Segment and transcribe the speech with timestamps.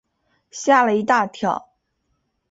[0.49, 1.69] 吓了一大跳